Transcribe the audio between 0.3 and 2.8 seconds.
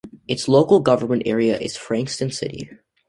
local government area is Frankston City.